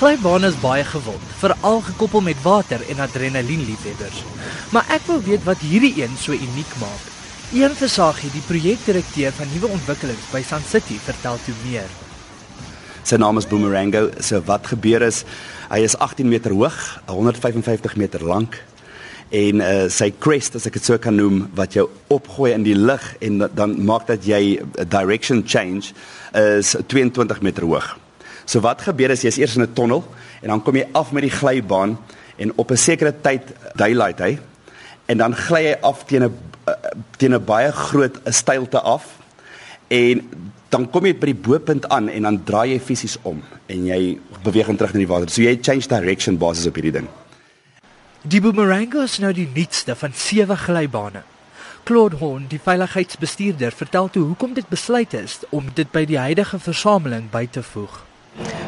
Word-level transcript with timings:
Glybane 0.00 0.48
is 0.48 0.54
baie 0.56 0.80
gewild, 0.88 1.24
veral 1.42 1.82
gekoppel 1.84 2.22
met 2.24 2.38
water 2.40 2.80
en 2.88 3.02
adrenalienliefhebbers. 3.04 4.22
Maar 4.72 4.86
ek 4.96 5.04
wil 5.10 5.20
weet 5.26 5.42
wat 5.44 5.60
hierdie 5.60 5.90
een 5.98 6.14
so 6.16 6.32
uniek 6.32 6.70
maak. 6.80 7.02
Ian 7.52 7.76
Versaghi, 7.76 8.30
die 8.32 8.40
projekdirekteur 8.46 9.36
van 9.36 9.52
nuwe 9.52 9.68
ontwikkelings 9.76 10.30
by 10.32 10.40
Sun 10.40 10.64
City, 10.64 10.96
vertel 11.04 11.36
toe 11.44 11.52
meer. 11.66 11.92
Sy 13.04 13.20
naam 13.20 13.36
is 13.36 13.50
Boomerango. 13.52 14.06
So 14.24 14.40
wat 14.48 14.72
gebeur 14.72 15.04
is, 15.04 15.26
hy 15.68 15.84
is 15.84 15.98
18 16.00 16.32
meter 16.32 16.56
hoog, 16.56 16.80
155 17.12 18.00
meter 18.00 18.24
lank 18.24 18.56
en 19.36 19.60
uh, 19.60 19.86
sy 19.92 20.14
crest 20.16 20.56
as 20.56 20.64
ek 20.66 20.80
dit 20.80 20.88
so 20.88 20.96
kan 20.96 21.20
noem 21.20 21.44
wat 21.60 21.76
jou 21.76 21.90
opgooi 22.08 22.54
in 22.56 22.64
die 22.64 22.78
lug 22.78 23.04
en 23.20 23.44
dan 23.52 23.76
maak 23.84 24.08
dat 24.08 24.24
jy 24.24 24.62
direction 24.80 25.44
change 25.44 25.92
is 26.32 26.72
22 26.88 27.44
meter 27.44 27.68
hoog. 27.68 27.98
So 28.44 28.60
wat 28.60 28.82
gebeur 28.82 29.10
is 29.10 29.22
jy 29.22 29.28
is 29.28 29.38
eers 29.38 29.56
in 29.56 29.62
'n 29.62 29.72
tonnel 29.72 30.04
en 30.42 30.48
dan 30.48 30.62
kom 30.62 30.76
jy 30.76 30.86
af 30.92 31.12
met 31.12 31.22
die 31.22 31.30
glybaan 31.30 31.98
en 32.36 32.52
op 32.56 32.70
'n 32.70 32.76
sekere 32.76 33.14
tyd 33.20 33.42
daylight 33.74 34.18
hy 34.18 34.38
en 35.06 35.18
dan 35.18 35.34
gly 35.34 35.64
hy 35.64 35.76
af 35.82 36.04
teen 36.04 36.24
'n 36.24 36.34
teen 37.16 37.34
'n 37.34 37.44
baie 37.44 37.72
groot 37.72 38.20
steilte 38.24 38.80
af 38.80 39.18
en 39.88 40.28
dan 40.70 40.90
kom 40.90 41.06
jy 41.06 41.14
by 41.18 41.26
die 41.32 41.34
bo-punt 41.34 41.88
aan 41.88 42.08
en 42.08 42.22
dan 42.22 42.44
draai 42.44 42.72
jy 42.72 42.80
fisies 42.80 43.16
om 43.22 43.42
en 43.66 43.86
jy 43.86 44.18
beweeg 44.44 44.68
in 44.68 44.76
terug 44.76 44.92
na 44.94 45.02
die 45.02 45.10
water. 45.10 45.28
So 45.28 45.42
jy 45.42 45.58
change 45.62 45.88
direction 45.90 46.38
basis 46.38 46.66
op 46.66 46.74
hierdie 46.78 46.92
ding. 46.92 47.08
Die 48.22 48.40
Boomerango 48.40 49.02
is 49.02 49.18
nou 49.18 49.32
die 49.32 49.48
nuutste 49.54 49.96
van 49.96 50.12
sewe 50.14 50.56
glybane. 50.56 51.22
Claude 51.88 52.16
Horn, 52.20 52.44
die 52.48 52.60
veiligheidsbestuurder, 52.60 53.72
vertel 53.72 54.10
toe 54.12 54.26
hoekom 54.28 54.52
dit 54.54 54.68
besluit 54.68 55.14
is 55.16 55.40
om 55.50 55.70
dit 55.74 55.90
by 55.90 56.04
die 56.06 56.18
huidige 56.20 56.60
versameling 56.60 57.30
by 57.32 57.46
te 57.50 57.62
voeg. 57.64 58.02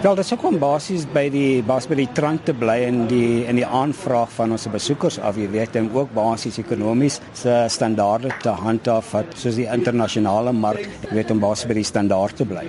Wel, 0.00 0.14
dit 0.16 0.24
sou 0.24 0.38
kom 0.40 0.54
basies 0.56 1.02
by 1.12 1.26
die 1.28 1.60
bas 1.68 1.84
by 1.84 1.98
die 1.98 2.06
trant 2.16 2.46
te 2.48 2.54
bly 2.56 2.78
in 2.86 3.02
die 3.10 3.42
in 3.44 3.58
die 3.60 3.66
aanvraag 3.68 4.30
van 4.32 4.54
ons 4.56 4.64
besoekers 4.72 5.18
af, 5.20 5.36
jy 5.36 5.44
weet, 5.52 5.76
en 5.76 5.90
ook 5.92 6.14
basies 6.16 6.56
ekonomies 6.62 7.18
se 7.36 7.58
standaarde 7.68 8.32
te 8.40 8.54
handhaaf 8.62 9.12
wat 9.12 9.36
soos 9.36 9.58
die 9.60 9.68
internasionale 9.68 10.56
mark, 10.56 10.88
jy 11.04 11.18
weet, 11.18 11.34
om 11.36 11.44
basies 11.44 11.68
by 11.68 11.76
die 11.82 11.84
standaard 11.84 12.40
te 12.40 12.48
bly. 12.48 12.64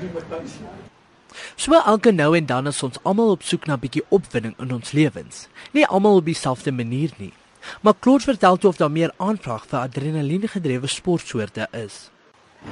So 1.55 1.79
elke 1.79 2.11
nou 2.11 2.33
en 2.35 2.51
dan 2.51 2.67
is 2.67 2.83
ons 2.83 2.99
almal 3.07 3.31
op 3.37 3.47
soek 3.47 3.63
na 3.63 3.79
'n 3.79 3.83
bietjie 3.87 4.03
opwinding 4.09 4.59
in 4.59 4.75
ons 4.75 4.91
lewens. 4.91 5.47
Nie 5.71 5.87
almal 5.87 6.19
op 6.19 6.25
dieselfde 6.25 6.71
manier 6.71 7.15
nie. 7.17 7.33
Maar 7.81 7.99
Claude 7.99 8.23
vertel 8.23 8.57
toe 8.57 8.69
of 8.69 8.77
daar 8.77 8.91
meer 8.91 9.13
aanvraag 9.17 9.65
vir 9.67 9.79
adrenaliengedrewe 9.79 10.87
sportsoorte 10.87 11.67
is. 11.71 12.11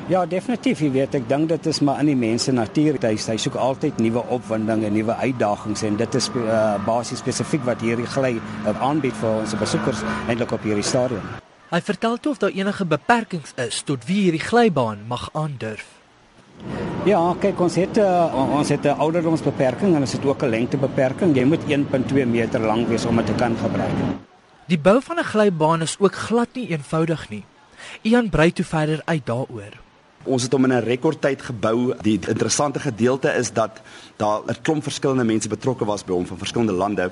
Ja, 0.10 0.26
definitief, 0.26 0.80
jy 0.82 0.90
weet, 0.94 1.16
ek 1.18 1.28
dink 1.30 1.50
dit 1.50 1.68
is 1.70 1.80
maar 1.86 2.00
in 2.02 2.08
die 2.10 2.18
mense 2.18 2.54
natuur. 2.54 2.98
Hy 3.02 3.14
hy 3.14 3.38
soek 3.38 3.56
altyd 3.62 4.00
nuwe 4.02 4.24
opwinding 4.34 4.84
en 4.86 4.94
nuwe 4.94 5.14
uitdagings 5.22 5.84
en 5.86 6.00
dit 6.00 6.16
is 6.18 6.30
uh, 6.34 6.78
basies 6.86 7.22
spesifiek 7.22 7.62
wat 7.66 7.82
hierdie 7.86 8.08
gly 8.10 8.32
uh, 8.38 8.74
aanbied 8.86 9.14
vir 9.22 9.30
ons 9.44 9.54
besoekers 9.58 10.02
eintlik 10.28 10.54
op 10.58 10.66
hierdie 10.66 10.86
stadium. 10.86 11.26
Hy 11.70 11.82
vertel 11.86 12.18
toe 12.18 12.34
of 12.34 12.42
daar 12.42 12.56
enige 12.58 12.86
beperkings 12.90 13.54
is 13.62 13.84
tot 13.86 14.06
wie 14.10 14.24
hierdie 14.28 14.42
glybaan 14.42 15.06
mag 15.10 15.28
aandurf. 15.38 15.86
Ja, 17.06 17.22
kyk 17.40 17.62
ons 17.62 17.78
het 17.80 18.02
uh, 18.02 18.26
ons 18.58 18.70
het 18.74 18.86
'n 18.86 18.98
ouderdomsbeperking 18.98 19.94
en 19.96 20.02
ons 20.06 20.18
het 20.18 20.26
ook 20.26 20.44
'n 20.44 20.50
lengtebeperking. 20.50 21.36
Jy 21.38 21.46
moet 21.46 21.64
1.2 21.70 22.26
meter 22.26 22.60
lank 22.60 22.88
wees 22.90 23.06
om 23.06 23.16
dit 23.16 23.26
te 23.26 23.38
kan 23.38 23.56
gebruik. 23.58 23.98
Die 24.68 24.80
bou 24.80 25.02
van 25.02 25.20
'n 25.20 25.24
glybaan 25.24 25.82
is 25.82 25.96
ook 26.00 26.16
glad 26.16 26.50
nie 26.54 26.70
eenvoudig 26.70 27.30
nie. 27.30 27.46
Ian 28.02 28.30
brei 28.30 28.52
toe 28.52 28.66
verder 28.66 29.02
uit 29.06 29.26
daaroor. 29.26 29.78
Ons 30.24 30.44
het 30.44 30.52
hom 30.52 30.66
in 30.66 30.74
'n 30.74 30.84
rekordtyd 30.84 31.42
gebou. 31.42 31.96
Die 32.02 32.20
interessante 32.28 32.80
gedeelte 32.80 33.30
is 33.32 33.54
dat 33.54 33.82
daar 34.18 34.42
'n 34.48 34.62
klomp 34.62 34.84
verskillende 34.84 35.24
mense 35.24 35.48
betrokke 35.48 35.86
was 35.86 36.04
by 36.04 36.12
hom 36.14 36.26
van 36.26 36.38
verskillende 36.38 36.74
lande. 36.74 37.12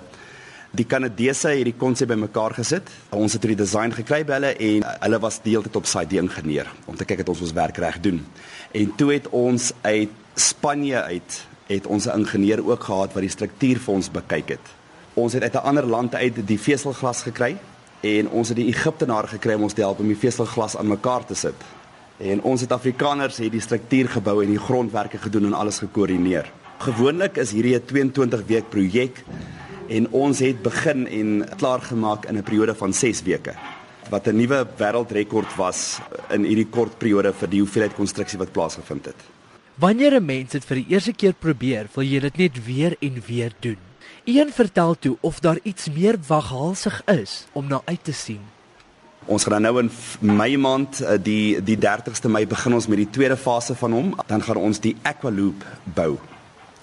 Die 0.72 0.86
Kanadese 0.86 1.48
het 1.48 1.64
die 1.64 1.78
konsep 1.78 2.08
bymekaar 2.08 2.54
gesit. 2.54 2.90
Ons 3.10 3.34
het 3.34 3.44
hierdie 3.44 3.64
design 3.64 3.92
gekry 3.92 4.26
by 4.26 4.34
hulle 4.34 4.56
en 4.56 4.84
hulle 5.00 5.20
was 5.20 5.40
deeltyd 5.42 5.76
op 5.76 5.86
site 5.86 6.08
die 6.08 6.20
ingenieur 6.20 6.68
om 6.86 6.96
te 6.96 7.06
kyk 7.06 7.18
dat 7.18 7.30
ons 7.30 7.42
ons 7.42 7.54
werk 7.54 7.78
reg 7.78 8.00
doen. 8.00 8.26
En 8.72 8.96
toe 8.96 9.14
het 9.14 9.30
ons 9.30 9.72
uit 9.82 10.10
Spanje 10.36 11.02
uit 11.02 11.46
het 11.68 11.88
ons 11.88 12.06
'n 12.06 12.20
ingenieur 12.20 12.66
ook 12.66 12.84
gehad 12.84 13.14
wat 13.14 13.22
die 13.22 13.30
struktuur 13.30 13.80
vir 13.80 13.94
ons 13.94 14.12
bekyk 14.12 14.50
het. 14.50 14.66
Ons 15.14 15.34
het 15.34 15.44
uit 15.44 15.54
'n 15.54 15.68
ander 15.68 15.86
land 15.86 16.16
uit 16.16 16.48
die 16.48 16.60
veselglas 16.60 17.22
gekry 17.22 17.58
en 18.02 18.30
ons 18.30 18.48
het 18.48 18.58
die 18.58 18.68
Egiptenaar 18.68 19.28
gekry 19.28 19.54
om 19.54 19.64
ons 19.64 19.74
te 19.74 19.82
help 19.82 20.00
om 20.00 20.08
die 20.08 20.18
veselglas 20.18 20.78
aan 20.78 20.88
mekaar 20.88 21.26
te 21.26 21.36
sit. 21.36 21.56
En 22.18 22.42
ons 22.42 22.62
het 22.62 22.72
Afrikaners 22.72 23.38
het 23.38 23.52
die 23.52 23.62
struktuur 23.62 24.10
gebou 24.10 24.42
en 24.44 24.50
die 24.50 24.62
grondwerke 24.62 25.18
gedoen 25.18 25.46
en 25.46 25.54
alles 25.54 25.80
gekoördineer. 25.80 26.52
Gewoonlik 26.80 27.38
is 27.38 27.52
hierdie 27.52 27.76
'n 27.76 27.86
22 27.86 28.46
week 28.48 28.70
projek 28.70 29.24
en 29.88 30.10
ons 30.12 30.40
het 30.40 30.62
begin 30.62 31.08
en 31.08 31.50
klaar 31.58 31.82
gemaak 31.82 32.26
in 32.26 32.38
'n 32.38 32.44
periode 32.44 32.76
van 32.76 32.94
6 32.94 33.24
weke 33.24 33.54
wat 34.10 34.28
'n 34.28 34.36
nuwe 34.36 34.68
wêreldrekord 34.78 35.56
was 35.56 36.00
in 36.30 36.44
hierdie 36.44 36.70
kort 36.70 36.98
periode 36.98 37.34
vir 37.34 37.50
die 37.50 37.60
hoeveelheid 37.60 37.96
konstruksie 37.96 38.40
wat 38.40 38.52
plaasgevind 38.52 39.06
het. 39.06 39.16
Wanneer 39.76 40.16
'n 40.16 40.26
mens 40.26 40.52
dit 40.52 40.66
vir 40.66 40.76
die 40.76 40.88
eerste 40.90 41.14
keer 41.14 41.34
probeer, 41.34 41.88
wil 41.94 42.04
jy 42.04 42.20
dit 42.20 42.38
net 42.38 42.66
weer 42.66 42.96
en 43.00 43.22
weer 43.28 43.52
doen. 43.60 43.87
Een 44.28 44.52
vertel 44.52 44.96
toe 45.00 45.18
of 45.20 45.40
daar 45.40 45.60
iets 45.64 45.90
meer 45.90 46.16
waghalsig 46.28 47.02
is 47.06 47.48
om 47.52 47.68
na 47.68 47.82
uit 47.86 48.04
te 48.04 48.12
sien. 48.12 48.40
Ons 49.28 49.44
gaan 49.44 49.62
nou 49.62 49.80
in 49.80 49.90
Mei 50.20 50.58
maand 50.58 51.02
eh, 51.02 51.18
die 51.20 51.64
die 51.64 51.78
30ste 51.80 52.30
Mei 52.32 52.46
begin 52.48 52.78
ons 52.78 52.88
met 52.88 53.02
die 53.02 53.10
tweede 53.10 53.38
fase 53.38 53.76
van 53.76 53.92
hom. 53.92 54.14
Dan 54.28 54.44
gaan 54.44 54.60
ons 54.60 54.80
die 54.80 54.96
Aqualoop 55.04 55.66
bou. 55.84 56.18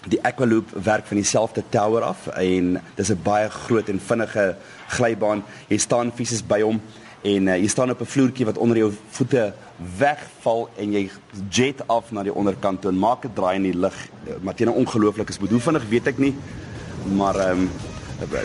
Die 0.09 0.21
Aqualoop 0.25 0.75
werk 0.85 1.07
van 1.09 1.17
dieselfde 1.17 1.65
tower 1.69 2.03
af 2.03 2.27
en 2.37 2.81
dis 2.97 3.11
'n 3.13 3.21
baie 3.23 3.49
groot 3.51 3.89
en 3.89 4.01
vinnige 4.01 4.57
glybaan. 4.89 5.45
Jy 5.69 5.79
staan 5.79 6.13
fisies 6.13 6.43
by 6.43 6.61
hom 6.61 6.81
en 7.23 7.47
uh, 7.49 7.57
jy 7.57 7.69
staan 7.69 7.91
op 7.91 8.01
'n 8.01 8.13
vloertjie 8.13 8.45
wat 8.45 8.59
onder 8.59 8.77
jou 8.77 8.93
voete 9.09 9.55
wegval 9.99 10.69
en 10.77 10.93
jy 10.93 11.11
jet 11.51 11.89
af 11.89 12.13
na 12.13 12.23
die 12.23 12.35
onderkant 12.35 12.81
toe 12.81 12.91
en 12.91 12.99
maak 12.99 13.25
'n 13.25 13.33
draai 13.35 13.57
in 13.57 13.63
die 13.63 13.79
lug. 13.79 13.97
Maar 14.41 14.55
teen 14.55 14.69
'n 14.69 14.81
ongelooflike 14.85 15.33
spoed. 15.33 15.51
Hoe 15.51 15.61
vinnig 15.61 15.89
weet 15.89 16.07
ek 16.07 16.19
nie 16.19 16.35
maar 17.05 17.37
ehm 17.37 17.59
um, 17.59 17.71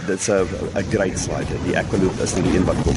dit's 0.08 0.28
'n 0.28 0.86
great 0.90 1.20
slide. 1.20 1.56
Die 1.66 1.78
Aqualoop 1.78 2.20
is 2.22 2.34
die 2.34 2.58
een 2.58 2.66
wat 2.66 2.82
kom. 2.84 2.96